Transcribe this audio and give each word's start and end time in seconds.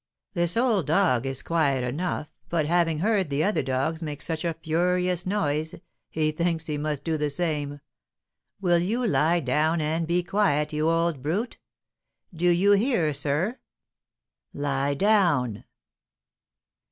"This 0.33 0.57
old 0.57 0.87
dog 0.87 1.27
is 1.27 1.43
quiet 1.43 1.83
enough, 1.83 2.27
but, 2.49 2.65
having 2.65 3.01
heard 3.01 3.29
the 3.29 3.43
other 3.43 3.61
dogs 3.61 4.01
make 4.01 4.23
such 4.23 4.43
a 4.43 4.55
furious 4.55 5.27
noise, 5.27 5.75
he 6.09 6.31
thinks 6.31 6.65
he 6.65 6.75
must 6.75 7.03
do 7.03 7.17
the 7.17 7.29
same. 7.29 7.81
Will 8.59 8.79
you 8.79 9.05
lie 9.05 9.41
down 9.41 9.79
and 9.79 10.07
be 10.07 10.23
quiet, 10.23 10.73
you 10.73 10.89
old 10.89 11.21
brute? 11.21 11.59
Do 12.35 12.49
you 12.49 12.71
hear, 12.71 13.13
sir? 13.13 13.59
lie 14.53 14.95
down!" 14.95 15.65